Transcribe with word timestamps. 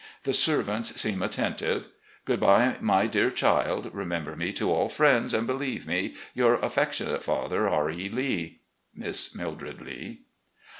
The 0.23 0.33
servants 0.33 0.99
seem 0.99 1.21
attentive. 1.21 1.85
Good 2.25 2.39
bye, 2.39 2.77
my 2.79 3.05
dear 3.05 3.29
child. 3.29 3.91
Remember 3.93 4.35
me 4.35 4.51
to 4.53 4.71
all 4.71 4.89
friends, 4.89 5.31
and 5.31 5.45
believe 5.45 5.85
me," 5.85 6.15
Your 6.33 6.55
affectionate 6.55 7.21
father, 7.21 7.69
R. 7.69 7.91
E. 7.91 8.09
Lee. 8.09 8.61
"Miss 8.95 9.35
Mildred 9.35 9.79
Lee." 9.79 10.21